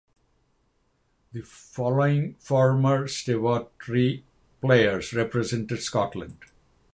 [1.31, 4.23] The following former Stewartry
[4.59, 6.39] players represented Scotland.